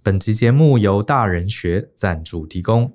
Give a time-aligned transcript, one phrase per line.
[0.00, 2.94] 本集节目由大人学赞助提供。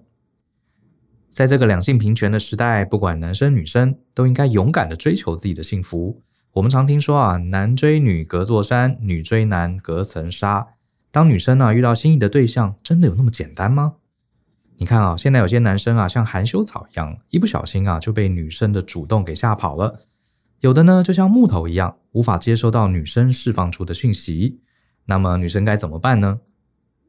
[1.34, 6.22] 在这个两性平权的时代，不管男生女生，都应该勇敢的追求自己的幸福。
[6.54, 10.66] 我们常听说啊，男追女隔座山，女追男隔层纱。
[11.12, 13.96] 当女生啊遇到心仪的对象，真的有那么简单吗？
[14.78, 20.08] 你看啊，现在有些男生啊，像含羞草一样，一不小心啊就被女生的主动给吓跑了。
[20.62, 24.62] 有的呢，就像木头一样，无法接收到女生释放出的讯息。
[25.06, 26.40] 那么女生该怎么办呢？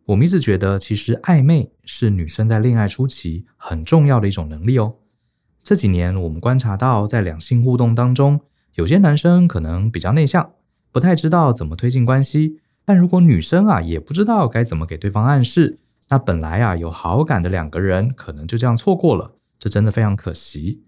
[0.07, 4.97] 我们一直觉得，其实暧昧是女生在恋爱初期很重要的一种能力哦。
[5.63, 8.39] 这几年我们观察到，在两性互动当中，
[8.75, 10.51] 有些男生可能比较内向，
[10.93, 12.61] 不太知道怎么推进关系。
[12.85, 15.79] 但如果女生啊也不知道该怎么给对方暗示，
[16.11, 20.83] 那本来啊有好感的两个人可能就这样错过了，这真的非常可惜。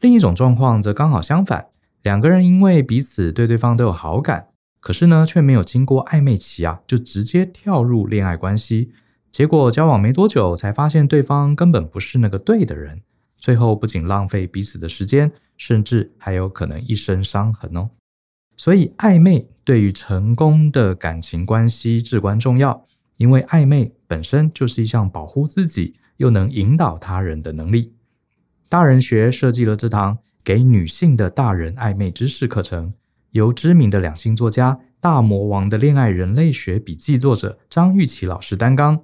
[0.00, 1.66] 另一种状况则刚好相反，
[2.04, 4.49] 两个人因为彼此对对方都有好感。
[4.80, 8.90] 可是呢，却没有经过暧昧期啊，就直接跳入恋爱关系，
[9.30, 13.02] 结果交往没多久，才发现对方根本不是那个对的人，
[13.36, 17.90] 最后不仅浪费彼此的时间，甚至还有可能一身伤痕哦。
[18.56, 22.86] 所以暧昧对于成功的感情关系至关重要，
[23.18, 27.92] 因为暧昧本身就是一项保护自己又能引导他人的能力。
[28.68, 32.94] 大人学设计了这堂给女性的大人暧昧知识课程。
[33.32, 39.02] 由知名的两性作家、大魔王的恋爱人类学笔记作者张玉琪老师担纲。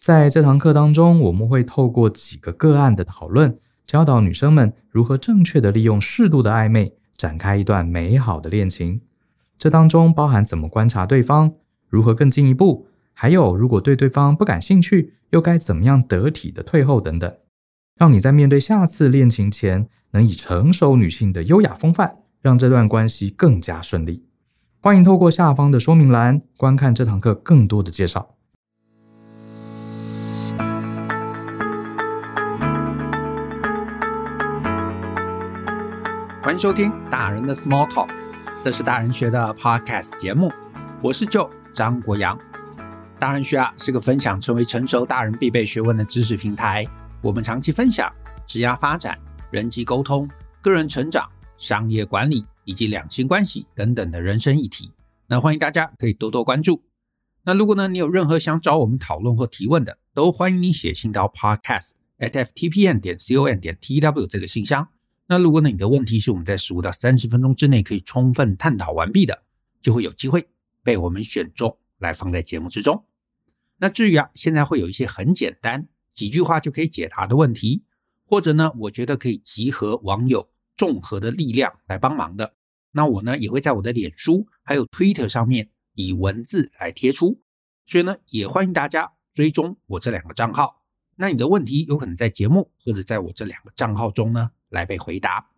[0.00, 9.00] 在这堂课当中，我们会透过几个个案的讨论，教导女生们如何正确的利用适度的暧昧，展开一段美好的恋情。
[9.56, 11.54] 这当中包含怎么观察对方，
[11.88, 17.32] 如何更进一步，还有如果对对方不感兴趣，又该怎么样得体的退后等等，
[17.96, 22.21] 让你在面对下次恋情前，能以成熟女性的优雅风范。
[22.42, 24.26] 让这段关系更加顺利。
[24.80, 28.34] 欢迎透过下方的说明栏观看这堂课更多的介绍。
[36.42, 38.08] 欢迎收听大人的 Small Talk，
[38.60, 40.52] 这是大人学的 Podcast 节目，
[41.00, 42.36] 我是 Joe 张国阳。
[43.20, 46.84] 大人学啊是个分享成为成熟大人必备学问的知识平台，
[47.20, 48.12] 我们长期分享
[48.44, 49.16] 职业发展、
[49.52, 50.28] 人际沟通、
[50.60, 51.24] 个人成长。
[51.62, 54.90] 商业管理以及两性关系等等的人生议题，
[55.28, 56.82] 那欢迎大家可以多多关注。
[57.44, 64.88] 那如果呢，你有任何想找我们讨论或提问的，都欢迎你写信到 podcast at ftpn 点 com 点 tw 这个信箱。
[65.28, 69.44] 那如果呢，你的问题是我们在十五到三十分钟之内可以充分探讨完毕的，
[69.80, 70.48] 就会有机会
[70.82, 73.04] 被我们选中来放在节目之中。
[73.78, 77.84] 那至于啊，现在会有一些很简单几句话就可以解答的问题，
[78.26, 80.48] 或者呢，我觉得可以集合网友。
[80.76, 82.54] 综合的力量来帮忙的，
[82.92, 87.40] 那我呢也会在我的脸书还有 Twitter 上面以文字来贴出，
[87.86, 90.82] 所以呢也欢迎大家追踪我这两个账号。
[91.16, 95.50] 那你的问题有可能在节目或者在我这两个账号中呢来被回答。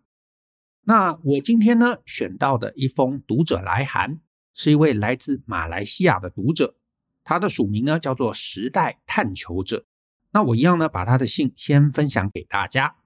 [0.83, 4.19] 那我今天呢选到的一封读者来函，
[4.53, 6.75] 是一位来自马来西亚的读者，
[7.23, 9.85] 他的署名呢叫做时代探求者。
[10.31, 12.97] 那我一样呢把他的信先分享给大家。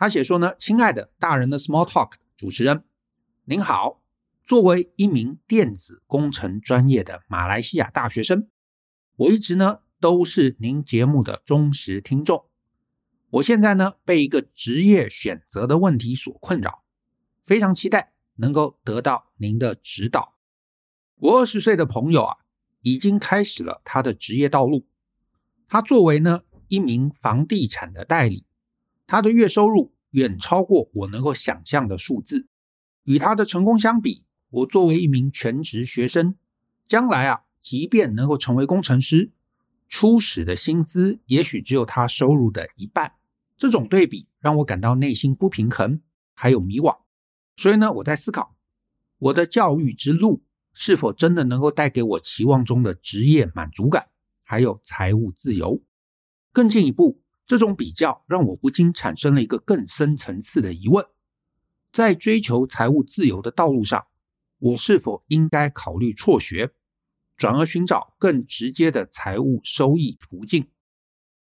[0.00, 2.84] 他写说呢，亲爱的大人的 Small Talk 主持人，
[3.46, 4.00] 您好。
[4.44, 8.48] 作为一名电子工程专业的马来西亚大学生，
[9.16, 12.46] 我一直呢都是您节目的忠实听众。
[13.28, 16.84] 我现在呢被一个职业选择的问题所困扰，
[17.44, 20.38] 非常期待能够得到您的指导。
[21.16, 22.36] 我二十岁的朋友啊，
[22.82, 24.86] 已经开始了他的职业道路。
[25.66, 28.46] 他作为呢一名房地产的代理。
[29.08, 32.46] 他的月收入远超过我能够想象的数字，
[33.04, 36.36] 与他的成功相比，我作为一名全职学生，
[36.86, 39.32] 将来啊，即便能够成为工程师，
[39.88, 43.14] 初始的薪资也许只有他收入的一半。
[43.56, 46.02] 这种对比让我感到内心不平衡，
[46.34, 46.98] 还有迷惘。
[47.56, 48.54] 所以呢，我在思考，
[49.16, 50.42] 我的教育之路
[50.74, 54.08] 是否真的能够带给我期望中的职业满足感，
[54.42, 55.82] 还有财务自由。
[56.52, 57.22] 更进一步。
[57.48, 61.06] 这种比较让我不禁产生了一个更深层次的疑问：
[61.90, 64.06] 在追求财务自由的道路上，
[64.58, 66.74] 我是否应该考虑辍学，
[67.38, 70.68] 转而寻找更直接的财务收益途径？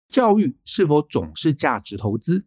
[0.08, 2.46] 教育是否总是价值投资，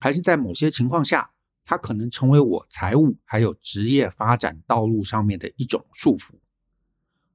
[0.00, 1.32] 还是在某些情况下，
[1.64, 6.36] 它可能成为我财务还有职业发展道路上面的一种束缚？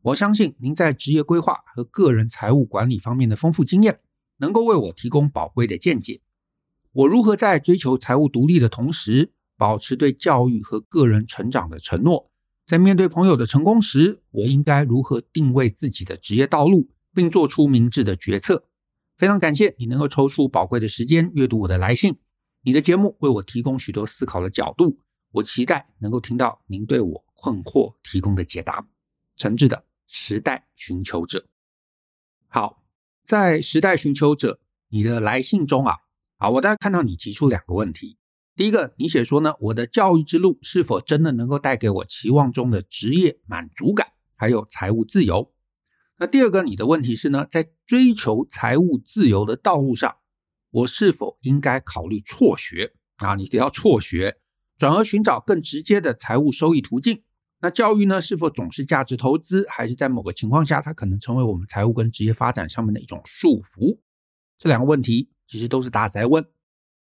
[0.02, 4.00] 我相信您在职业规划和个人财务管理方面的丰富经验。
[4.38, 6.22] 能够为我提供宝贵的见解。
[6.92, 12.32] 我如何在追求财务独立的同时，保持对教育和个人成长的承诺？
[12.66, 18.66] 在面对朋友的成功时，我应该如何定位自己的职业道路，并做出明智的决策。
[19.18, 22.18] 非常感谢你能够抽出宝贵的时间阅读我的来信。
[22.64, 25.00] 你的节目为我提供许多思考的角度，
[25.32, 28.88] 我期待能够听到您对我困惑提供的解答。
[29.36, 31.48] 诚挚的时代寻求者。
[32.48, 32.84] 好，
[33.28, 35.98] 在时代寻求者你的来信中啊，
[36.38, 38.18] 啊，我大概看到你提出两个问题。
[38.56, 45.52] 第一个，你写说呢，我的教育之路是否真的能够带给我期望中的职业满足感，还有财务自由？
[46.20, 50.16] 那第二个，你的问题是呢，在追求财务自由的道路上，
[50.72, 53.36] 我是否应该考虑辍学啊？
[53.36, 54.38] 你提到辍学，
[54.78, 57.24] 转而寻找更直接的财务收益途径。
[57.60, 64.00] 那教育呢，是否总是价值投资，还是在某个情况下，它可能成为我们财务跟职业发展上面的一种束缚？
[64.58, 66.46] 这两个问题其实都是大家在问。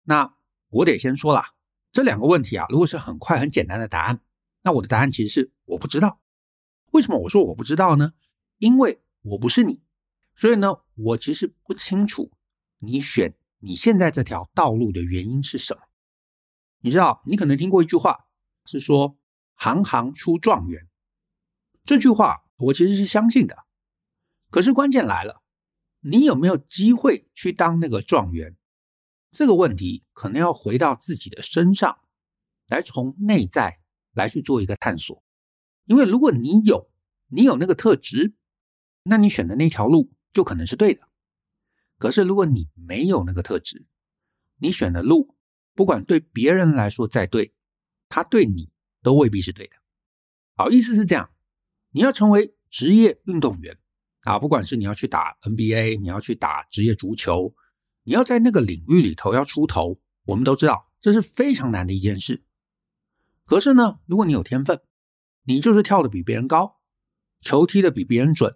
[0.03, 0.35] 那
[0.69, 1.43] 我得先说了，
[1.91, 4.21] 这两个问题啊，如果是很快很简单的答案，
[4.63, 6.19] 那我的答案其实是我不知道。
[6.91, 8.13] 为什么我说我不知道呢？
[8.57, 9.81] 因为我不是你，
[10.33, 12.31] 所以呢，我其实不清楚
[12.79, 15.81] 你选你现在这条道路的原因是什么。
[16.79, 18.25] 你知道，你可能听过一句话，
[18.65, 19.19] 是说
[19.61, 20.87] “行行出状元”。
[21.85, 23.65] 这句话我其实是相信的。
[24.49, 25.43] 可是关键来了，
[25.99, 28.57] 你有没有机会去当那个状元？
[29.29, 31.99] 这个问题可能要回到自己的身上，
[32.67, 33.79] 来从内在
[34.13, 35.23] 来去做一个探索。
[35.85, 36.91] 因为如果你有，
[37.27, 38.35] 你有那个特质。
[39.03, 41.07] 那你选的那条路就可能是对的，
[41.97, 43.87] 可是如果你没有那个特质，
[44.57, 45.35] 你选的路
[45.73, 47.55] 不管对别人来说再对，
[48.09, 48.70] 他对你
[49.01, 49.75] 都未必是对的。
[50.55, 51.29] 好，意思是这样，
[51.91, 53.77] 你要成为职业运动员
[54.23, 57.55] 啊，不管是你要去打 NBA，你要去打职业足球，
[58.03, 62.43] 你要在那个领域里头要出头，我们都知道这是非常难的一件事。
[63.45, 64.81] 可是呢，如果你有天分，
[65.43, 66.79] 你就是跳的比别人高，
[67.39, 68.55] 球踢的比别人准。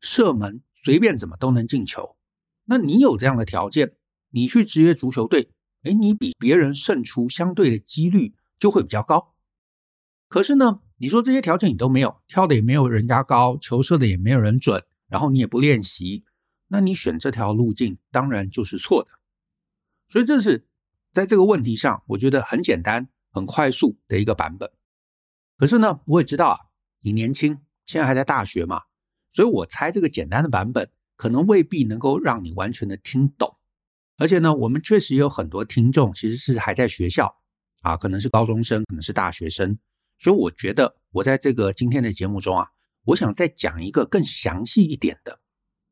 [0.00, 2.16] 射门随便怎么都能进球，
[2.64, 3.96] 那你有这样的条件，
[4.30, 5.50] 你去职业足球队，
[5.82, 9.33] 哎，你比别人胜出相对的几率就会比较高。
[10.34, 16.24] 可是呢，你说这些条件你都没有，跳的也没有人家高，球射的也没有人准，然后你也不练习，
[16.66, 19.10] 那你选这条路径当然就是错的。
[20.08, 20.66] 所以这是
[21.12, 24.72] 在这个问题上，我觉得很简单、很快速的一个版本。
[25.56, 26.58] 可是呢，我也知道啊，
[27.02, 28.82] 你年轻，现在还在大学嘛。
[29.30, 33.56] 所以我猜这个简单的版本可能未必能够让你完全的听懂，
[34.16, 37.36] 而且呢，我们确实有很多听众其实是还在学校
[37.82, 39.78] 啊，可能是高中生，可能是大学生。
[40.24, 42.70] 所以我觉得我在这个今天的节目中啊，
[43.08, 45.40] 我想再讲一个更详细一点的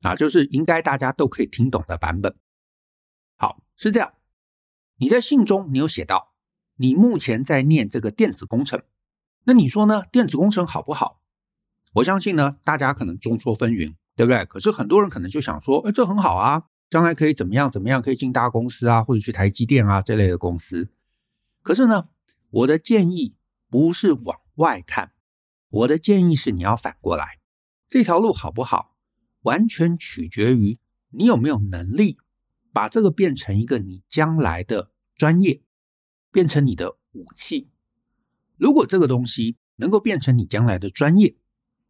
[0.01, 2.35] 啊，就是应该大家都可以听懂的版本。
[3.37, 4.15] 好，是这样，
[4.97, 6.33] 你在信中你有写到，
[6.77, 8.81] 你目前在念这个电子工程，
[9.45, 10.05] 那你说呢？
[10.11, 11.21] 电子工程好不好？
[11.97, 14.47] 我相信呢，大家可能众说纷纭，对不对？
[14.47, 20.89] 可是很多人可能就想说，哎，这很好啊，将来可以怎么样怎么样，可以进大公司啊，或者去台积电啊这类的公司。
[21.61, 22.09] 可是呢，
[22.49, 23.37] 我的建议
[23.73, 25.15] 不是往外看，
[25.71, 27.41] 我的建议是你要反过来，
[27.89, 28.99] 这条路好不好，
[29.45, 30.79] 完全取决于
[31.09, 32.19] 你有没有能力
[32.71, 35.63] 把这个变成一个你将来的专业，
[36.31, 37.71] 变成你的武器。
[38.59, 41.35] 如果这个东西能够变成你将来的专业，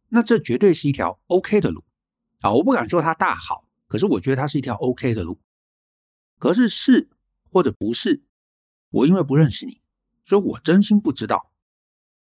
[0.07, 1.83] 那这绝对是一条 OK 的路
[2.39, 2.53] 啊！
[2.53, 5.41] 我不敢说它大好，可是我觉得它是一条 OK 的路。
[6.39, 7.09] 可是是
[7.51, 8.23] 或者不是，
[8.89, 9.81] 我因为不认识你，
[10.23, 11.49] 所以我真心不知道。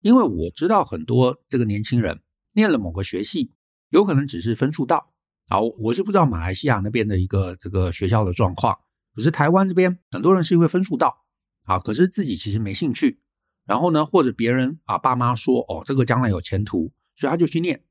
[0.08, 2.22] 因为我知道很多这个年轻人
[2.54, 3.52] 念了某个学系，
[3.90, 5.12] 有可能只是分数到。
[5.50, 8.80] 好，我是不知道马来西亚那边的一个这个学校的状况，
[9.14, 11.26] 可是台湾这边很多人是因为分数到，
[11.64, 13.20] 啊，可是自己其实没兴趣。
[13.66, 16.94] 然后呢，或者别人啊，爸妈说哦，这个将来有前途。
[17.20, 17.84] 所以他就去念，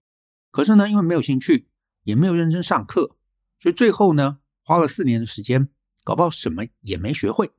[0.52, 1.66] 可是呢，因为没有兴趣，
[2.04, 3.16] 也没有认真上课，
[3.58, 5.68] 所以最后呢，花了四年的时间，
[6.04, 7.50] 搞不好什么也没学会，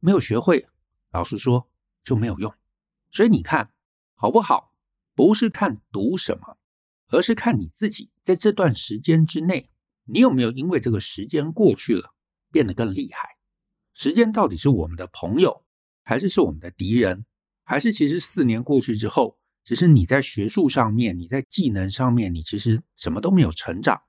[0.00, 0.66] 没有学会，
[1.12, 1.70] 老实说
[2.02, 2.52] 就没有用。
[3.12, 3.70] 所以你看
[4.24, 4.72] 好不好？
[5.14, 6.56] 不是看读什么，
[7.08, 9.68] 而是看你自己在这段时间之内，
[10.04, 12.14] 你有没有因为这个时间过去了，
[12.50, 13.36] 变得更厉害。
[13.92, 15.66] 时间到底是我们的朋友，
[16.02, 17.26] 还是是我们的敌人？
[17.64, 24.04] 还是其实四年过去之后，只是你在学术上面，你在技能上面，你其实什么都没有成长，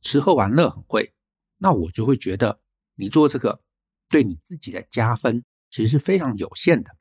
[0.00, 1.12] 吃喝玩乐很会，
[1.58, 2.60] 那我就会觉得
[2.94, 3.64] 你做这个
[4.08, 6.96] 对你自己的加分其实是非常有限的。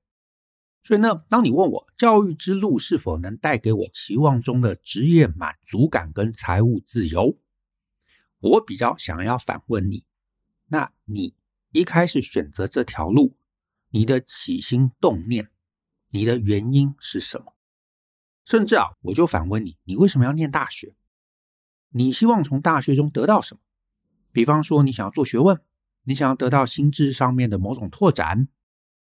[0.86, 7.40] 所以呢，当你问我教育之路是否能带给我期望中的职业满足感跟财务自由，
[8.40, 10.06] 我比较想要反问你：
[10.68, 11.34] 那你
[11.72, 13.36] 一开始选择这条路，
[13.90, 15.50] 你的起心动念，
[16.12, 17.56] 你的原因是什么？
[18.44, 20.96] 甚至啊，我就反问你：你为什么要念大学？
[21.90, 23.62] 你希望从大学中得到什么？
[24.32, 25.60] 比方说，你想要做学问，
[26.04, 28.50] 你想要得到心智上面的某种拓展，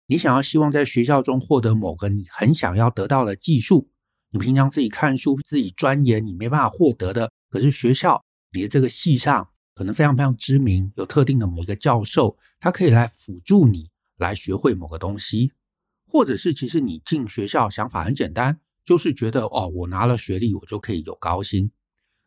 [0.06, 3.90] 你想要希望在学校中获得某个你很想要得到的技术。
[4.30, 15.52] 你平常自己看书、自己钻研，你没办法获得的，可是学校你的这个系上可能非常非常知名，有特定的某一个教授，他可以来辅助你来学会某个东西，
[16.06, 21.70] 或者是其实你进学校想法很简单，就是觉得哦，我拿了学历，我就可以有高薪。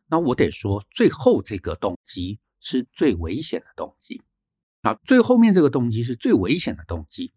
[0.09, 4.21] 那我得说，最后这个动机是最危险的动机
[4.83, 7.33] 啊，最后面这个动机是最危险的动机。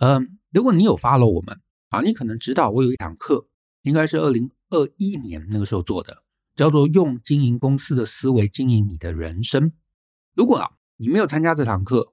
[0.00, 3.46] 嗯，如果你有 follow 我们啊，你可能知道我有一堂课。
[3.82, 6.22] 应该是二零二一年那个时候做的，
[6.54, 9.72] 叫做“用经营公司的思维经营你的人生”。
[10.36, 12.12] 如果啊你没有参加这堂课，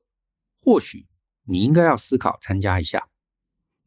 [0.62, 1.08] 或许
[1.44, 3.10] 你应该要思考参加一下。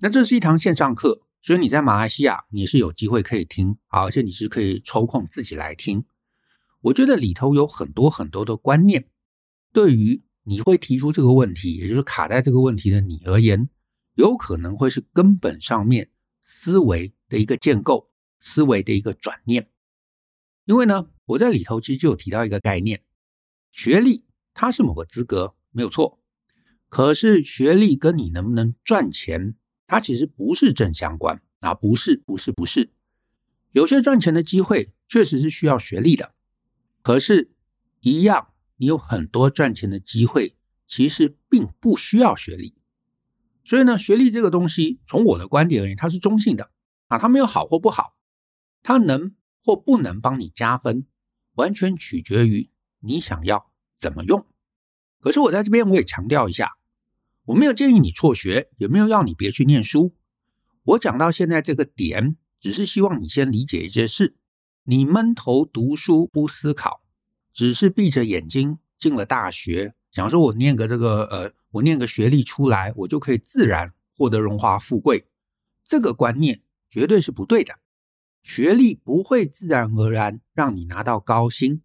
[0.00, 6.04] 那这是一堂线上课，所以你在马来西亚你是有机会可以听，而且你是可以抽空自己来听。
[6.82, 9.08] 我觉得里头有很多很多的观念，
[9.72, 13.70] 对于你会提出这个问题，也就是卡在这个问题的你而言，
[14.20, 16.10] 有可能会是根本上面
[16.40, 19.70] 思维的一个建构，思维的一个转念，
[20.66, 23.02] 因为呢，我在里头其实就有提到一个概念，
[23.72, 26.20] 学历它是某个资格，没有错，
[26.90, 29.54] 可是学历跟你能不能赚钱，
[29.86, 32.92] 它其实不是正相关啊，不是，不是，不是，
[33.72, 36.34] 有些赚钱的机会确实是需要学历的，
[37.00, 37.52] 可是，
[38.00, 42.74] 一样，你有很多赚钱的机会，其实并不需要学历，
[43.70, 46.72] 所以呢，学历这个东西，从我的观点而言，它是中性的。
[47.06, 48.16] 啊，它没有好或不好，
[48.82, 51.06] 它能或不能帮你加分，
[51.54, 54.44] 完全取决于你想要怎么用。
[55.20, 56.78] 可是我在这边我也强调一下，
[57.44, 60.16] 我没有建议你辍学，也没有要你别去念书。
[60.82, 64.34] 我讲到现在这个点，只是希望你先理解一件事：
[64.82, 67.02] 你闷头读书不思考，
[67.52, 75.26] 只是闭着眼睛进了大学，想说我念个这个呃，我念个学历出来，我就可以自然获得荣华富贵。
[75.84, 76.62] 这个观念。
[76.92, 77.74] 绝对是不对的，
[78.42, 81.84] 学历不会自然而然让你拿到高薪。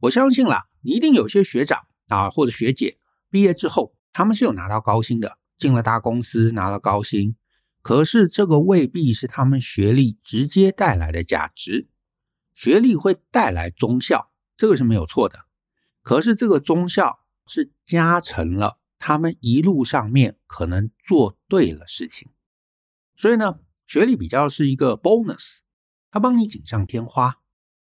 [0.00, 2.98] 我相信啦，你一定有些学长啊或者学姐
[3.30, 7.34] 毕业之后，他们是有拿到高薪的，进了大公司拿了高薪。
[7.80, 11.88] 可是这个未必是他们学历直接带来的价值。
[12.52, 15.46] 学历会带来忠孝，这个是没有错的。
[16.02, 22.30] 可是这个忠孝是加成了他们一路上面可能做对了事情。
[23.16, 23.58] 所以呢。
[23.84, 25.58] 学历比较是一个 bonus，
[26.10, 27.42] 它帮你锦上添花。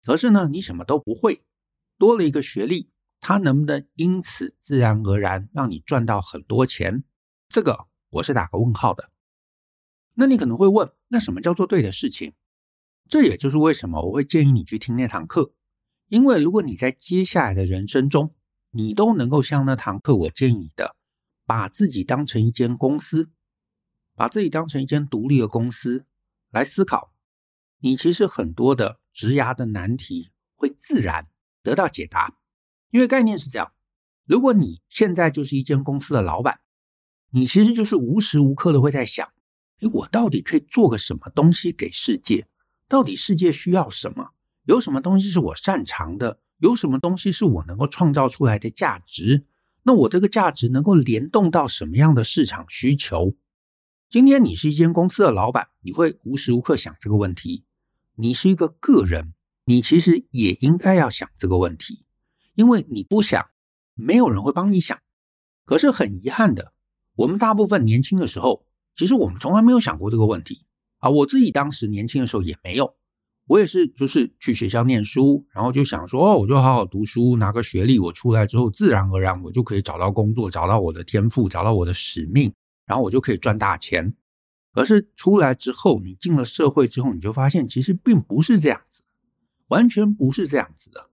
[0.02, 1.44] 可是呢，你什么都不会，
[1.98, 2.90] 多了一个学历，
[3.20, 7.04] 它能不能因此自然而然让你赚到很多钱？
[7.50, 9.12] 这个我是打个问号的。
[10.14, 12.34] 那你可能会问，那什么叫做对的事情？
[13.10, 15.54] 这也就是为什么我会建议你去听那堂课，
[16.08, 18.34] 因为如果你在接下来的人生中，
[18.70, 20.96] 你都能够像那堂课我建议你的，
[21.50, 23.32] 把自己当成一间公司。
[24.14, 26.06] 把自己当成一间独立的公司
[26.52, 27.12] 来思考，
[27.80, 31.28] 你其实很多的职涯的难题会自然
[31.64, 32.38] 得到解答。
[32.92, 33.72] 因为概念是这样：
[34.26, 36.60] 如果你现在就是一间公司的老板，
[37.32, 39.28] 你其实就是无时无刻的会在想，
[39.80, 42.48] 诶，我到底可以做个什么东西给世界？
[42.88, 44.34] 到底世界需要什么？
[44.66, 46.42] 有什么东西是我擅长的？
[46.58, 49.48] 有什么东西是我能够创造出来的价值？
[49.84, 53.36] 那我这个价值能够联动到什么样的市场需求？
[54.10, 57.66] 今天你是一间公司的老板，你会无时无刻想这个问题。
[58.16, 59.34] 你是一个个人，
[59.66, 62.06] 你其实也应该要想这个问题，
[62.56, 63.50] 因为你不想，
[63.94, 65.00] 没有人会帮你想。
[65.64, 66.74] 可是很遗憾的，
[67.16, 70.66] 我们大部分年轻的时候，其实我们从来没有想过这个问题
[70.98, 71.10] 啊。
[71.10, 72.96] 我自己当时年轻的时候也没有，
[73.50, 82.54] 我也是就是去学校念书，然后就想说，哦，我就好好读书，拿个学历，我出来之后，自然而然我就可以找到工作，找到我的天赋，找到我的使命。
[82.86, 84.16] 然后我就可以赚大钱，
[84.74, 89.02] 可是出来之后，你进了社会之后，你就发现其实并不是这样子，
[89.68, 91.10] 完全不是这样子的。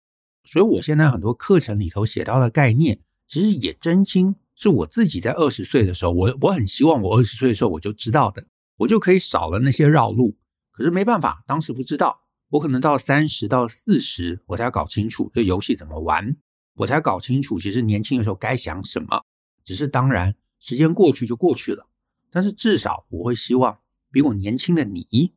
[0.44, 8.46] 所以我现在很多课程里头写到的概念，其实也真心是我自己在二十岁的时候，我我很希望我二十岁的时候我就知道的，
[8.78, 10.36] 我就可以少了那些绕路。
[10.72, 12.23] 可是没办法，当时不知道，
[12.54, 16.38] 我可能到三十到四十，我才搞清楚这游戏怎么玩，
[16.76, 19.24] 我才搞清楚其实年轻的时候该想什么。
[19.64, 20.36] 只是当然。
[20.66, 21.90] 时间过去就过去了，
[22.32, 23.80] 但是至少我会希望
[24.10, 25.34] 比我年轻的你，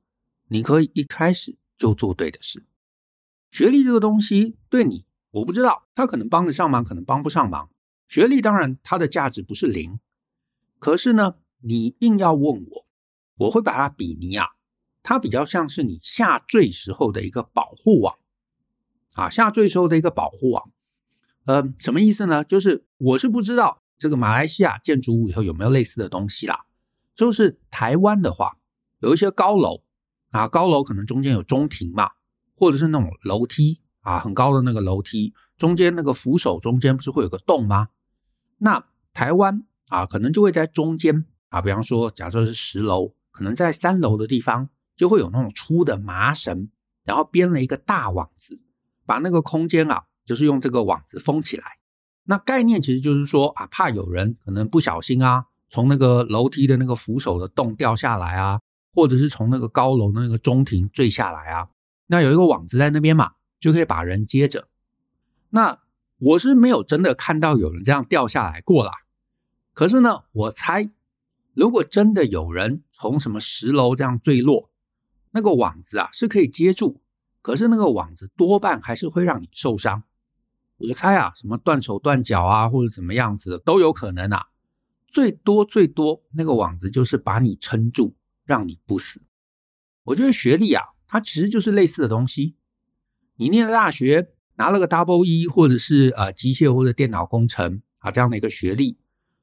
[0.47, 2.65] 你可以一开始就做对的事。
[3.51, 7.69] 学历这个东西对你，我不知道，它可能帮得上忙，可能帮不上忙。
[8.07, 9.99] 学历当然它的价值不是零，
[10.79, 12.87] 可是呢，你硬要问我，
[13.39, 14.51] 我会把它比拟啊，
[15.09, 18.17] 它比较像是你下坠时候的一个保护网
[19.15, 20.69] 啊，下坠时候的一个保护网。
[21.45, 22.43] 呃，什么意思呢？
[22.43, 26.65] 就是我是不知道这个马来西亚建筑物以后有没有类似的东西啦。
[27.15, 28.59] 就是台湾的话，
[28.99, 29.85] 有一些高楼
[30.33, 32.11] 啊，高楼可能中间有中庭嘛，
[32.57, 37.91] 或者是那种楼梯啊，很高的那个楼梯，中间那个扶手中间不是会有个洞吗？
[38.59, 38.85] 那
[39.15, 46.71] 台湾啊，可能就会在中间啊，比方说，假设是十楼，可能在三楼的地方就会有那种粗的麻绳，
[47.05, 48.61] 然后编了一个大网子，
[49.05, 50.05] 把那个空间啊。
[50.27, 51.79] 就是用这个网子封起来，
[52.25, 58.61] 那概念其实就是说啊，怕有人可能不小心啊，从那个楼梯的那个扶手的洞掉下来啊，
[58.93, 61.69] 或者是从那个高楼的那个中庭坠下来啊，
[62.09, 64.67] 那有一个网子在那边嘛，就可以把人接着。
[65.51, 65.79] 那
[66.19, 68.91] 我是没有真的看到有人这样掉下来过啦，
[69.73, 70.91] 可是呢，我猜
[71.55, 74.71] 如果真的有人从什么十楼这样坠落，
[75.37, 77.03] 那个网子啊是可以接住，
[77.43, 80.05] 可是那个网子多半还是会让你受伤。
[80.79, 84.47] 我猜啊，什么断手断脚啊，或者怎么样子都有可能啊。
[85.07, 88.17] 最多最多，那个网子就是把你撑住，
[88.47, 89.21] 让你不死。
[90.05, 92.57] 我觉得学历啊，它其实就是类似的东西。
[93.35, 98.97] 你念了大学，拿了个 Double E，或者是呃机械或者电脑工程啊这样的一个学历，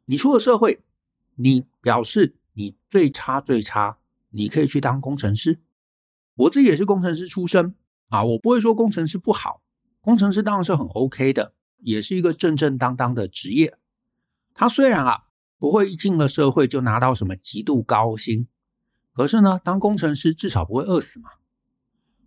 [0.05, 0.81] 你出了社会，
[1.35, 4.00] 你表示你最差最差，
[4.31, 5.59] 你可以去当工程师。
[6.36, 7.75] 我自己也是工程师出身
[8.10, 9.62] 啊，我不会说工程师不好。
[10.02, 13.78] 工程师当然是很 OK 的，也是一个正正当当的职业。
[14.54, 15.25] 他虽然啊
[15.58, 18.48] 不会一进了社会就拿到什么极度高薪，
[19.13, 21.30] 可是呢，当工程师至少不会饿死嘛。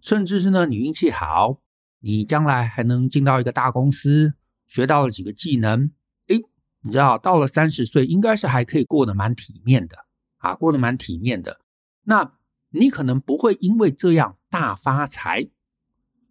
[0.01, 1.61] 甚至是呢，你运气好，
[2.01, 4.35] 你将来还能进到一个大公司，
[4.67, 5.91] 学到了几个技能，
[6.29, 6.41] 诶，
[6.83, 10.07] 你知道到了三十岁应该是还可以过得蛮体面的
[10.39, 11.61] 啊，过得蛮体面的。
[12.05, 12.36] 那
[12.79, 15.49] 你可能不会因为这样大发财，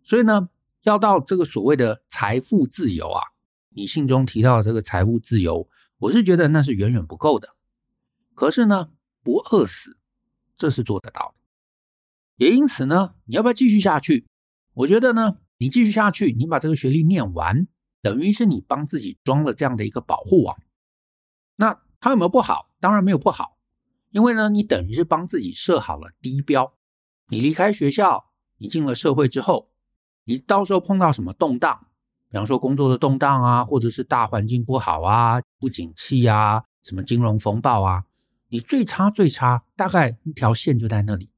[0.01, 0.49] 所以呢。
[0.85, 3.19] 要到这个所谓的财富自由啊，
[3.69, 7.55] 你信中提到的这个财富自由，我是觉得那是远远不够的。
[8.35, 8.91] 可是呢，
[9.23, 9.97] 不饿死，
[10.55, 11.43] 这是做得到的。
[12.35, 14.27] 也因此呢，你要不要继续下去？
[14.75, 17.65] 我觉得呢，你继续下去，你把这个学历念完，
[17.99, 20.55] 等于是你帮自己装了这样的一个保护网。
[21.55, 22.69] 那它有没有不好？
[22.79, 23.54] 当然没有不好，
[24.15, 26.73] 因为呢，你等于是帮自己设好了低标。
[27.27, 29.69] 你离开学校，你进了社会之后。
[30.23, 31.87] 你到时候碰到什么动荡，
[32.31, 38.05] 比方说工作的动荡啊，或者是大环境不好啊、不景气啊、什么金融风暴啊，
[38.47, 41.29] 你最差最差，大概一条线就在那里。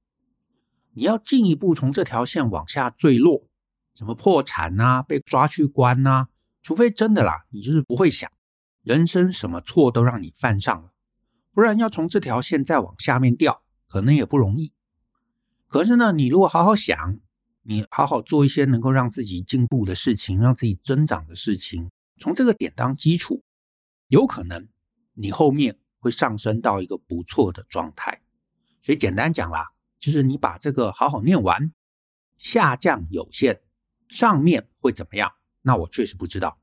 [0.93, 3.47] 你要进一步从这条线往下坠落，
[3.95, 6.27] 什么破产啊、被抓去关啊，
[6.61, 8.31] 除非真的啦，你就是不会想，
[8.83, 10.91] 人生什么错都让你犯上了，
[11.58, 14.74] 不然要从这条线再往下面掉，可能也不容易。
[15.67, 17.20] 可是呢，你如果好好想。
[17.70, 23.43] 你好好做一些能够让自己进步的事情，让自己增长的事情，从这个点当基础，
[24.08, 24.70] 有可能
[25.15, 28.22] 你后面会上升到一个不错的状态。
[28.82, 31.74] 所以简单讲啦，就是你把这个好好念完，
[32.38, 33.60] 下降有限，
[34.08, 35.34] 上面会怎么样？
[35.63, 36.62] 那我确实不知道。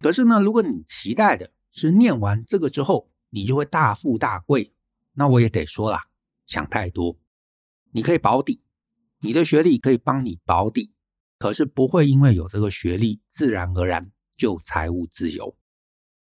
[0.00, 4.74] 可是呢，如果你期待的是念完这个之后，你就会大富大贵，
[5.14, 6.08] 那我也得说啦，
[6.46, 7.18] 想太多。
[7.92, 8.62] 你可以保底。
[9.22, 10.92] 你的学历可以帮你保底，
[11.38, 15.56] 可是不会因为有这个学历，自然而然就财务自由。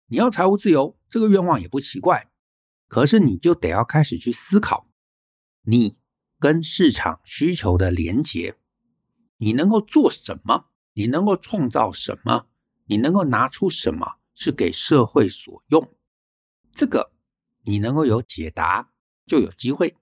[0.08, 2.32] 你要财务自由，这个愿望也不奇怪，
[2.88, 4.90] 可是你就得要开始去思考，
[5.62, 5.98] 你
[6.40, 8.58] 跟市场需求的连结，
[9.38, 10.66] 你能够做什么？
[10.94, 12.48] 你能够创造什么？
[12.86, 15.94] 你能够拿出什么是给社会所用？
[16.80, 17.12] 这个
[17.66, 18.92] 你能够有解答，
[19.26, 19.96] 就有机会；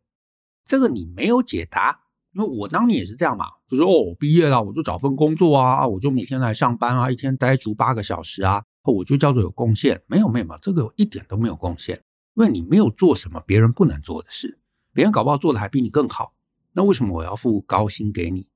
[0.63, 2.03] 这个你没有解答。
[2.33, 10.03] 因为我当年也是这样嘛，就是哦，我毕业了，我就找份工作啊，我就每天来上班啊，一天待足八个小时啊，我就叫做有贡献。
[10.05, 12.03] 没有，没有嘛，这个一点都没有贡献，
[12.35, 14.59] 因为你没有做什么别人不能做的事，
[14.93, 16.35] 别人搞不好做的还比你更好，
[16.73, 18.49] 那为什么我要付高薪给你？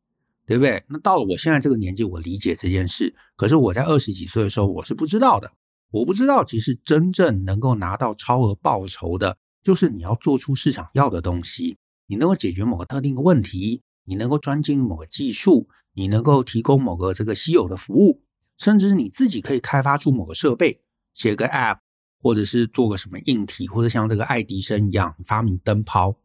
[0.45, 0.83] 对不对？
[0.89, 5.51] 那到了我现在这个年纪，我理解这件事，可是我在二十几岁的时候，我是不知道的，
[5.91, 11.77] 我不知道其实真正能够拿到超额报酬的，就是你要做出市场要的东西。
[12.07, 18.23] 你能够解决某个特定的问题，你能够专精于某个技术，你能够提供某个这个稀有的服务，
[18.57, 20.81] 甚至是你自己可以开发出某个设备，
[21.13, 21.79] 写个 App，
[22.19, 26.17] 或者是做个什么硬体，或者像这个爱迪生一样发明灯泡，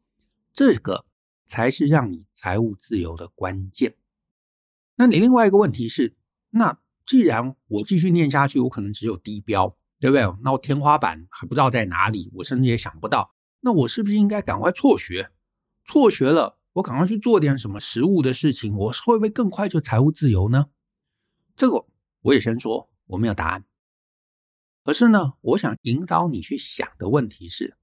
[0.52, 1.04] 这个
[1.44, 3.94] 才是让你财务自由的关键。
[4.96, 6.16] 那你另外一个问题是，
[6.50, 10.22] 那既然我继续念下去，我可能只有低标，对不对？
[10.42, 15.30] 那我天花板还不知道在哪里，我甚至也想不到，那我是不是应该赶快辍学？
[15.84, 20.66] 辍学了，我赶快去做点什么实务的事情，我会不会更快就财务自由呢？
[21.54, 21.86] 这个
[22.22, 23.64] 我也先说我没有答案。
[24.82, 27.76] 可是呢，我想引导你去想的问题是：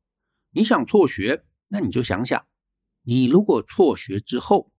[0.51, 2.45] 你想辍学，那你就想想，
[3.03, 4.71] 你如果辍学之后，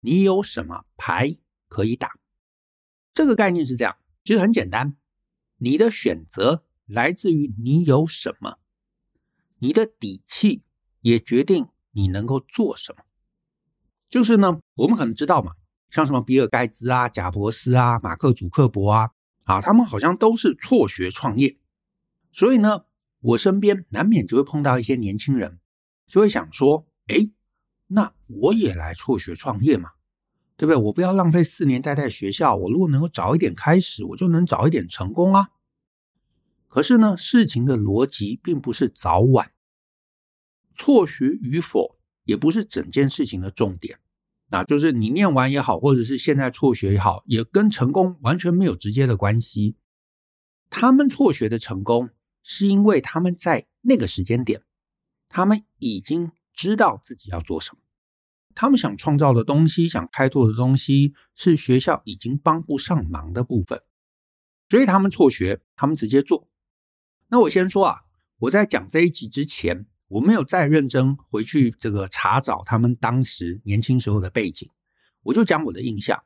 [0.00, 2.18] 你有什么牌可以打？
[3.16, 4.94] 这个概念是这样，其实很简单，
[5.56, 8.58] 你的选择来自于你有什么，
[9.58, 10.64] 你的底气
[11.00, 13.04] 也决定你能够做什么。
[14.10, 15.54] 就是呢，我们可能知道嘛，
[15.88, 19.12] 像什么比尔盖茨啊、贾伯斯啊、马克祖克伯啊，
[19.44, 21.56] 啊，他们好像都是辍学创业。
[22.30, 22.84] 所以呢，
[23.20, 25.58] 我身边难免就会碰到一些年轻人，
[26.06, 27.30] 就会想说，哎，
[27.86, 29.92] 那我也来辍学创业嘛，
[30.56, 30.76] 对不对？
[30.76, 35.48] 我不要浪费四年待在学校，我如果能够早一点开始，我就能早一点成功啊。
[36.68, 39.52] 可是呢，事情的逻辑并不是早晚，
[40.74, 41.96] 辍学与否。
[42.26, 44.00] 也不是整件事情的重点，
[44.50, 49.76] 啊，就是你念完也好，或者是现在辍学也好，也跟成功完全没有直接的关系。
[50.68, 52.10] 他们辍学的成功，
[52.42, 54.62] 是因为他们在那个时间点，
[55.28, 57.78] 他们已经知道自己要做什么，
[58.56, 63.80] 他们想创造的东西，想开拓的东西，是学校已经帮不上忙的部分，
[64.68, 66.48] 所以他们辍学，他们直接做。
[67.28, 68.00] 那我先说啊，
[68.38, 69.86] 我在讲这一集之前。
[70.08, 74.70] 我没有再认真回去这个查找他们当时年轻时候的背景，
[75.24, 76.22] 我就讲我的印象。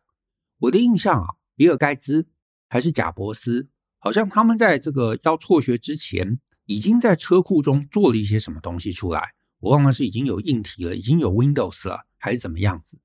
[0.59, 2.29] 我的印象啊，比尔盖茨
[2.69, 9.31] 还是贾伯斯，好像他们在这个要辍学之前，已经在车库中做了一些什么东西出来。
[9.61, 13.01] 我忘了是已经有硬体了，已经有 Windows 了，还是怎么样子。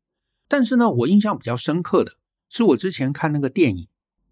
[0.47, 3.88] 但是呢，我印象比较深刻的是我之前看那个电影，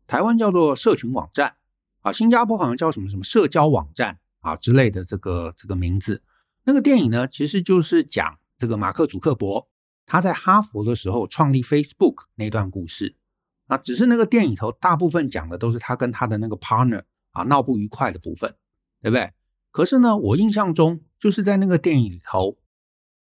[0.05, 1.55] 台湾叫做社群网站
[2.01, 6.21] 啊，新加坡好像叫什么什么社交网站啊之类的这个这个名字。
[6.65, 9.67] 那个电影呢，其实就是讲这个马克·祖克伯
[10.05, 13.15] 他在哈佛的时候创立 Facebook 那段故事
[13.67, 13.77] 啊。
[13.77, 18.53] 只是那个电影头大部分讲的都是他跟他的那个 partner 啊闹不愉快的部分，
[19.01, 19.31] 对不对？
[19.71, 22.57] 可是呢，我印象中就是在那个电影里头，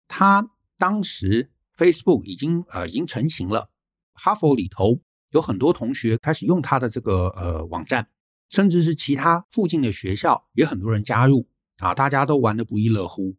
[0.06, 3.70] 他当时 Facebook 已经呃已经成型了，
[4.12, 8.08] 哈佛里头有很多同学开始用他的这个呃网站，
[8.48, 11.48] 甚至是其他附近的学校也很多人加入。
[11.78, 13.34] 啊，大家都玩得不亦乐乎。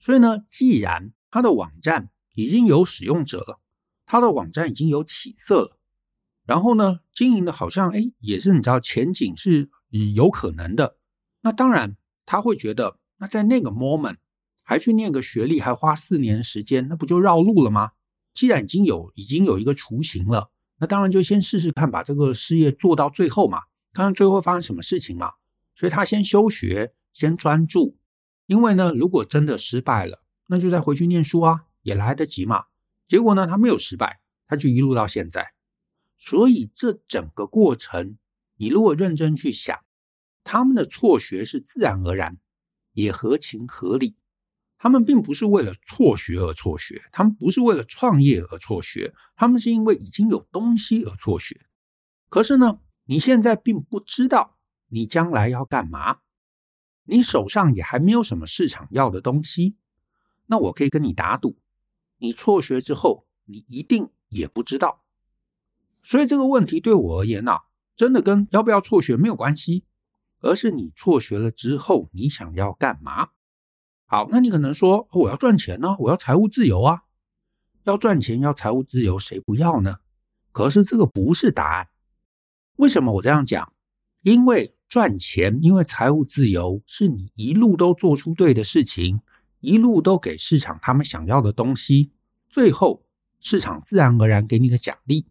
[0.00, 3.60] 所以呢，既然他的网站已经有使用者了，
[4.06, 5.78] 他的网站已经有起色了，
[6.44, 9.70] 然后呢，经营的好像哎，也是你知道前景是
[10.16, 10.96] 有可能的。
[11.42, 11.96] 那当然
[12.26, 14.16] 他会觉得，那在那个 moment
[14.70, 17.90] 还去念个学历，还花四年时间，那不就绕路了吗？
[18.32, 25.32] 既然已经有已经有一个雏形了，那当然就先试试看，把这个事业做到最后嘛，看看最后发生什么事情嘛。
[25.74, 26.94] 所以他先休学。
[27.12, 27.98] 先专注，
[28.46, 32.66] 因为呢，如果真的失败了，那就再回去念书啊，也来得及嘛。
[33.08, 35.54] 结果呢，他没有失败，他就一路到现在。
[36.16, 38.16] 所以这整个过程，
[38.58, 39.76] 你如果认真去想，
[40.44, 42.38] 他们的辍学是自然而然，
[42.92, 44.14] 也合情合理。
[44.82, 51.66] 他们并不是为了辍学而辍学，他们不是为了创业而辍学，他们是因为已经有东西而辍学。
[52.30, 54.56] 可是呢，你现在并不知道
[54.88, 56.20] 你将来要干嘛。
[57.04, 59.76] 你手上也还没有什么市场要的东西，
[60.46, 61.58] 那我可以跟你打赌，
[62.16, 65.04] 你辍学之后，你一定也不知道。
[66.02, 67.64] 所以这个问题对我而言啊，
[67.94, 69.84] 真的跟要不要辍学没有关系，
[70.40, 73.32] 而是你辍学了之后，你想要干嘛？
[74.12, 77.02] 好，那你可能说，我要赚钱呢，我要财务自由啊，
[77.84, 79.98] 要赚钱要财务自由，谁不要呢？
[80.50, 81.90] 可是这个不是答案。
[82.74, 83.72] 为什么我这样讲？
[84.22, 84.74] 因为。
[84.90, 89.20] 赚钱，因为财务自由是你一路都做出对的事情，
[89.60, 92.10] 一路都给市场他们想要的东西，
[92.48, 93.06] 最后
[93.38, 95.28] 市场自然而然给你的奖励。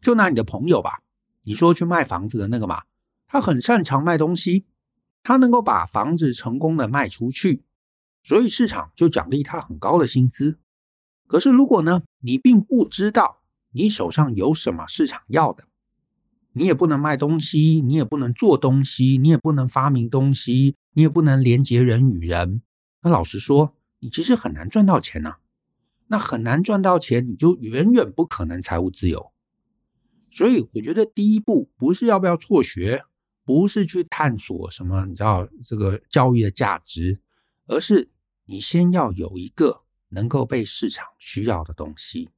[0.00, 1.02] 就拿你的朋友吧，
[1.42, 2.84] 你说去卖房子的那个嘛，
[3.26, 4.66] 他很擅长卖东西，
[5.24, 7.64] 他能够把房子成功的卖出去，
[8.22, 10.58] 所以市场就奖励他很高的薪资。
[11.26, 15.64] 可是如果呢，你并不知道你手上有什么市场要的。
[16.52, 22.62] 你也不能卖东西，你也不能做东西，你也不能发明东西，你也不能连接人与人。
[23.02, 25.38] 那老实说，你其实很难赚到钱呐。
[26.08, 29.32] 那很难赚到钱，你就远远不可能财务自由。
[30.30, 33.04] 所以，我觉得第一步不是要不要辍学，
[33.44, 37.20] 不是去探索什么，你知道这个教育的价值，
[37.66, 38.10] 而是
[38.46, 42.30] 你先要有一个能够被市场需要的东西。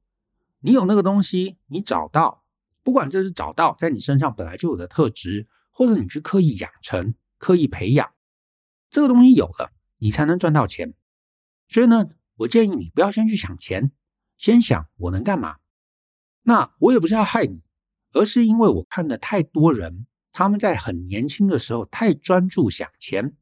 [0.59, 2.43] 你有那个东西，你找到。
[2.83, 8.13] 不管这是找到在你身上本来就有的特质，或者你去刻意养成、刻意培养，
[8.89, 10.93] 这个东西有了，你才能赚到钱。
[11.67, 12.05] 所以呢，
[12.37, 13.91] 我建议你不要先去想钱，
[14.37, 15.57] 先想我能干嘛。
[16.43, 17.61] 那我也不是要害你，
[18.13, 23.35] 而是因为我看了太多人，他们在很年轻的时候太专注想钱，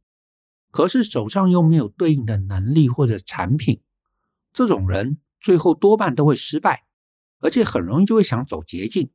[0.71, 3.81] 可是手上又没有对应的能力或者产品，
[4.53, 6.85] 这种人最后多半都会失败，
[7.41, 9.11] 而且很容易就会想走捷径，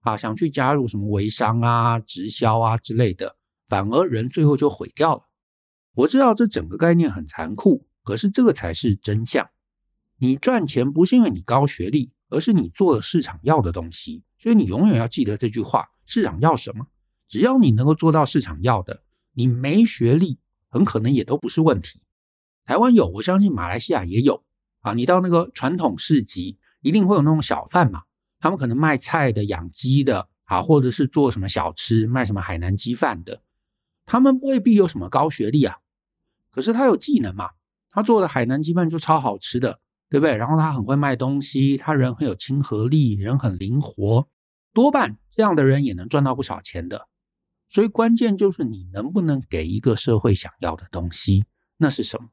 [0.00, 3.36] 啊，想去加入什么微商啊、直销啊之类的，
[3.66, 5.28] 反而人最后就毁掉了。
[5.96, 9.50] 我知道这整个概念很残酷，可是这个才是真相。
[10.16, 14.24] 你赚钱不是因为你高学历，而是你做了市场要的东西。
[14.38, 16.86] 所以你永远要记得这句话：市场要什么？
[17.28, 19.02] 只要你能够做到市场要的，
[19.34, 20.38] 你没学历
[20.68, 22.00] 很可能也都不是问题。
[22.64, 24.42] 台湾有，我相信马来西亚也有
[24.80, 24.94] 啊。
[24.94, 28.02] 你到那个传统市集，一定会有那种小贩嘛，
[28.40, 33.42] 他们可能卖菜的、养鸡的啊，或者是做什么小吃，卖什么海南鸡饭的。
[34.06, 35.76] 他们未必有什么高学历啊，
[36.50, 37.50] 可是他有技能嘛，
[37.90, 39.80] 他做的海南鸡饭就超好吃的。
[40.10, 40.34] 对不对？
[40.38, 44.26] 然后他很会卖东西，他人很有亲和力，人很灵活，
[44.72, 47.08] 多半这样的人也能赚到不少钱的。
[47.68, 51.44] 所以关键就是你能不能给一个社会想要的东西，
[51.76, 52.30] 那是什么？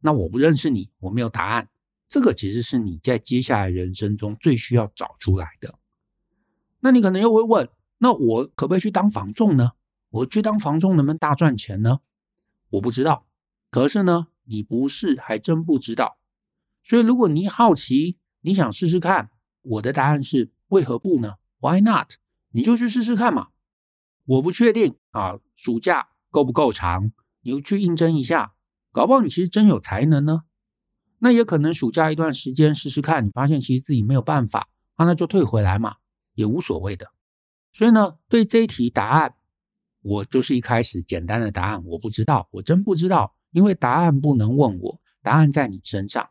[0.00, 1.68] 那我不认识你，我没有答案。
[2.08, 5.78] 这个其实是你在接下来人生中最需要找出来的。
[6.80, 9.70] 那你可能又会问：那我可不可以去当房仲呢？
[10.10, 12.00] 我去当房仲能不能大赚钱呢？
[12.70, 13.26] 我不知道。
[13.70, 16.18] 可是呢，你不是还真不知道。
[16.82, 19.30] 所以，如果你好奇，你想试试看，
[19.62, 22.12] 我的答案是为何不呢？Why not？
[22.50, 23.48] 你就去试试看嘛。
[24.24, 27.12] 我不确定啊，暑假够不够长？
[27.42, 28.54] 你就去应征一下，
[28.90, 30.44] 搞不好你其实真有才能呢。
[31.18, 35.96] 那也可能暑假一段时间试试看，你发现其实自己没有办法，啊，那就退回来嘛，
[36.34, 37.12] 也无所谓的。
[37.72, 39.34] 所以呢，对这一题答案，
[40.00, 46.30] 我就是一开始简单的答案，我不知道，我真不知道，因为答案不能问我，答案在你身上。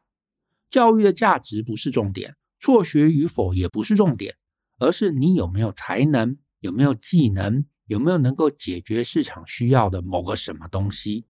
[0.69, 4.35] 教育的价值不是重点，辍学与否也不是重点，
[4.79, 11.25] 而是你有没有才能，有没有技能，有没有能够解决市场需要的某个什么东西。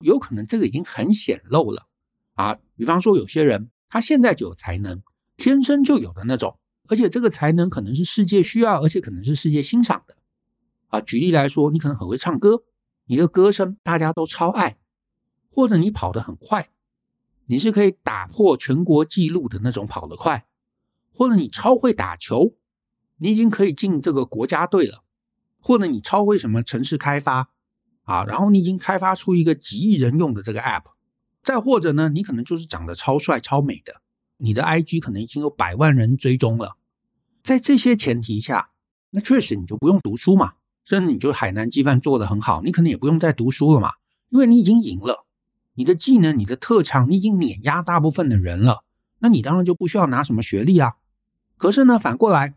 [0.00, 1.86] 有可能这个已经很显露了
[2.34, 5.02] 啊，比方说有些人他现在就有才能，
[5.36, 10.16] 天生就有的那种，而且这个才能可能是世界需要，而且可能是世界欣赏的
[10.88, 11.00] 啊。
[11.00, 12.64] 举例来说，你可能很会唱歌，
[13.06, 14.76] 你的歌声大家都超爱，
[15.50, 16.70] 或者你跑得很快。
[17.46, 20.46] 你是可以打破全国纪录的那种跑得快，
[21.14, 22.56] 或者你超会打球，
[23.18, 25.04] 你已经可以进这个国家队了，
[25.60, 27.50] 或者你超会什么城市开发
[28.02, 30.84] 啊，然后你已经开发出一个几亿人用的这个 app，
[31.42, 34.02] 再或者呢，你可能就是长得超帅超美的，
[34.38, 36.76] 你的 IG 可能已经有百万人追踪了，
[37.42, 38.70] 在这些前提下，
[39.10, 43.94] 那确实你就不用读书嘛，甚至你就海南鸡饭做得很好，你可能也不用再读书了嘛，
[44.28, 45.26] 因为你已经赢了。
[45.78, 48.82] 你的技能、你的特长，你已经碾压大部分的人了，
[49.18, 50.94] 那你当然就不需要拿什么学历啊。
[51.58, 52.54] 可是呢，反过来，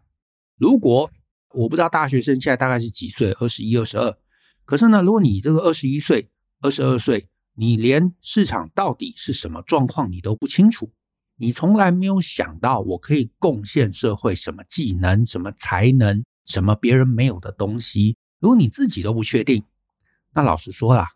[0.58, 1.12] 如果
[1.54, 4.18] 我不知道大学生现在大概是几岁，二十一、二十二。
[4.66, 6.30] 可是呢，如果你这个二十一岁、
[6.62, 10.92] 二十二岁，你连市场到底是什么状况你都不清楚，
[11.38, 19.64] 你从来没有想到我可以贡献社会什么技能、什么才能、什么别人没有的东西，如果你自己都不确定，
[20.34, 21.08] 那老实说啦。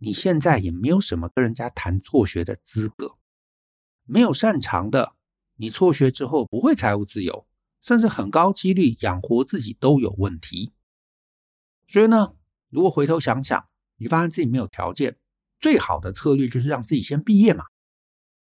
[0.00, 3.16] 你现在也没有什么跟人家谈辍学的资格，
[4.04, 5.14] 没有擅长的，
[5.56, 7.47] 你辍学之后不会财务自由，
[7.80, 10.72] 甚至很高几率养活自己都有问题。
[11.86, 12.34] 所以呢，
[12.68, 15.18] 如果回头想想，你发现自己没有条件，
[15.58, 17.64] 最好的策略就是让自己先毕业嘛。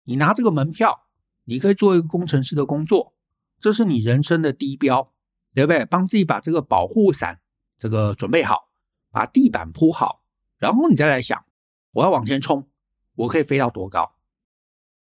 [0.03, 1.07] 你拿这个门票，
[1.45, 3.15] 你可以做一个工程师的工作，
[3.59, 5.13] 这是你人生的低标，
[5.53, 5.85] 对不对？
[5.85, 7.41] 帮自己把这个保护伞
[7.77, 8.69] 这个准备好，
[9.11, 10.23] 把地板铺好。
[10.57, 11.43] 然后你再来想，
[11.91, 12.69] 我要往前冲，
[13.15, 14.15] 我可以飞到多高？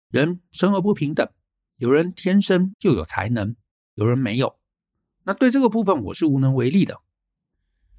[0.08, 1.28] 人生而不平等，
[1.76, 3.54] 有人天生就有才能，
[4.00, 4.58] 有人没有。
[5.24, 7.02] 那对这个部分我是无能为力的。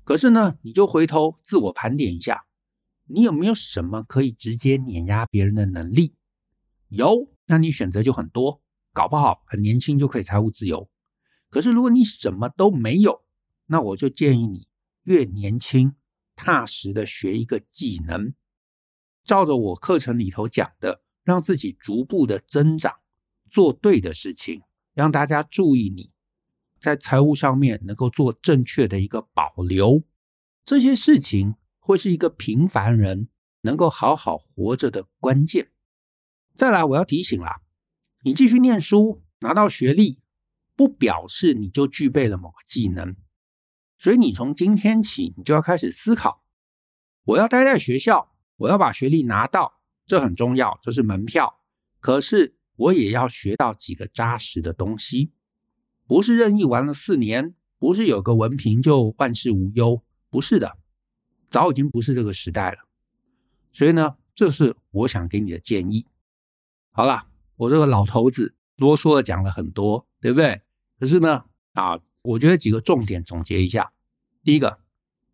[0.03, 2.45] 可是呢，你就回头自我盘点一下，
[3.05, 6.15] 你有没有什么可以直接碾压别人的能力？
[6.89, 10.89] 有，那你选择就很多，搞不好很年轻就可以财务自由。
[11.51, 13.23] 可是如果你什么都没有，
[13.67, 14.67] 那我就建议你
[15.03, 15.95] 越年轻。
[16.33, 18.33] 踏实的学一个技能，
[19.23, 22.95] 照着我课程里头讲的，让自己逐步的增长，
[23.47, 26.11] 做对的事情，让大家注意你，
[26.79, 30.03] 在财务上面能够做正确的一个保留，
[30.65, 33.29] 这些事情会是一个平凡人
[33.61, 35.71] 能够好好活着的关键。
[36.55, 37.61] 再来，我要提醒啦，
[38.23, 40.19] 你继续念书，拿到学历，
[40.75, 43.15] 不表示你就具备了某个技能。
[43.97, 46.43] 所以你从今天起，你就要开始思考：
[47.23, 51.61] 我要待在学校，我要把学历拿到，这很重要，这是门票。
[51.99, 55.31] 可是我也要学到几个扎实的东西，
[56.07, 60.77] 不是任意玩了四年，不是有个文凭就万事无忧，不是的，
[61.47, 62.77] 早已经不是这个时代了。
[63.71, 66.07] 所以呢，这是我想给你的建议。
[66.91, 70.61] 好了，我这个老头子啰嗦的讲了很多，对不对？
[70.99, 73.93] 可是呢，啊，我觉得几个重点总结一下。
[74.43, 74.79] 第一个，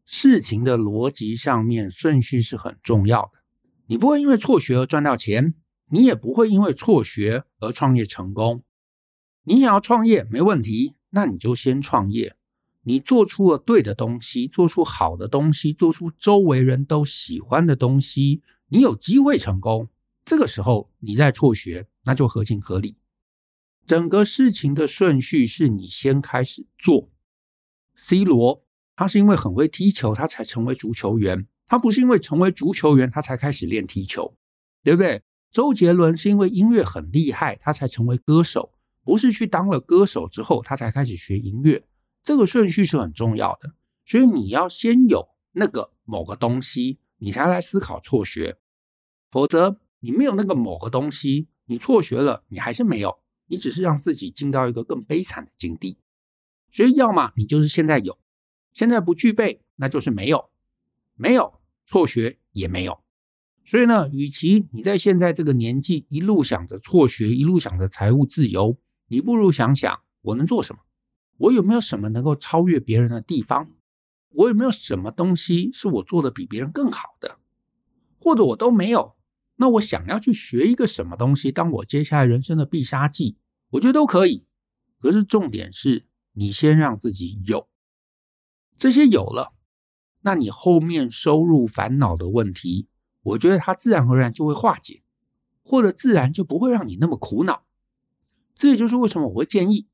[0.06, 3.40] 事情的逻辑上面顺序是很重要的。
[3.86, 5.54] 你不会因为辍学而赚到钱，
[5.90, 8.64] 你也不会因为辍学而创业成功。
[9.44, 12.36] 你想要创业没问题，那你就先创业。
[12.84, 19.90] 你做出了对的东西，做出好的东西，做出周围人都喜欢的东西，你有机会成功。
[20.24, 22.98] 这个时候你再辍学，那就合情合理。
[23.86, 27.10] 整个事情的顺序是你先开始做。
[27.96, 31.48] C 罗他是因为很会踢球，他才成为足球员。
[31.66, 34.36] 他不是因为成为足球员，他才开始练踢球，
[34.84, 35.22] 对不对？
[35.52, 41.88] 周杰伦是因为音乐很厉害，他才成为歌手，不是去当了歌手之后，他才开始学音乐。
[42.24, 48.58] 这个顺序是很重要的，所以你要先有那个某个东西，你才来思考辍学，
[49.30, 49.80] 否则。
[50.02, 55.98] 你没有那个某个东西，你辍学了，你还是没有，你只是让自己进到一个更悲惨的境地。
[56.70, 58.20] 所以，要么你就是现在有，
[58.72, 60.52] 现在不具备，那就是没有，
[61.16, 63.02] 没有辍学也没有。
[63.70, 68.78] 所以呢，与其你在现在这个年纪一路想着辍学，一路想着财务自由，
[69.10, 70.84] 你不如想想我能做什么，
[71.36, 73.74] 我有没有什么能够超越别人的地方，
[74.36, 77.40] 我有没有什么东西是我做的比别人更好的，
[78.18, 79.18] 或者我都没有。
[79.58, 83.36] 那我想要去学一个什么东西，当我接下来人生的必杀技，
[83.72, 84.46] 我觉得都可以。
[85.02, 87.68] 可是重点是你先让自己有
[88.78, 89.52] 这些有了，
[90.22, 92.88] 那你后面收入烦恼的问题，
[93.28, 95.04] 我觉得它自然而然就会化解，
[95.64, 97.66] 或者自然就不会让你那么苦恼。
[98.56, 99.88] 这也就是为什么我会建议，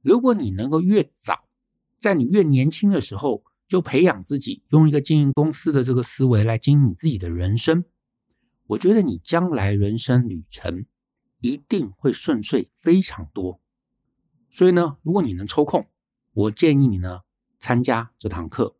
[0.00, 1.48] 如果你能够越早，
[1.98, 7.84] 在你越年轻的时候就培养自己，用一个经营公司的这个思维来经营你自己的人生。
[8.68, 10.86] 我觉得你将来人生旅程
[11.40, 13.60] 一定会顺遂非常多，
[14.48, 15.88] 所以呢，如果你能抽空，
[16.32, 17.20] 我建议你呢
[17.58, 18.76] 参加这堂课，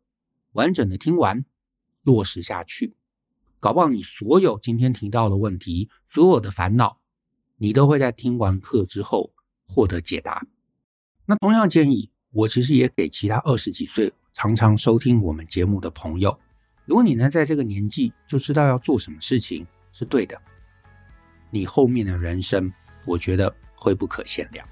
[0.53, 1.45] 完整的听完，
[2.03, 2.95] 落实下去，
[3.61, 6.97] 搞不好你所有今天提到的问题，所有的烦恼，
[7.55, 9.31] 你都会在听完课之后
[9.65, 10.45] 获得解答。
[11.27, 16.37] 那同样建议，我其实也给其他二十几岁常常收听我们节目的朋友，
[16.85, 19.65] 如果你能在这个年纪就知道要做什么事情。
[19.93, 20.41] 是对的，
[21.49, 22.71] 你后面的人生，
[23.05, 24.65] 我觉得会不可限量。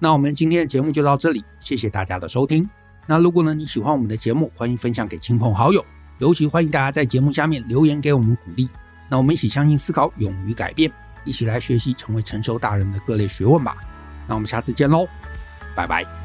[0.00, 2.68] 那我们今天的节目就到这里，谢谢大家的收听。
[3.06, 5.86] 那如果呢你喜欢我们的节目，欢迎分享给亲朋好友，
[6.18, 8.68] 尤其欢迎大家在节目下面留言给我们鼓励。
[9.08, 10.90] 那我们一起相信、思考、勇于改变，
[11.24, 13.76] 一起来学习成为成熟大人的各类学问吧。
[14.26, 15.06] 那我们下次见喽，
[15.76, 16.23] 拜拜。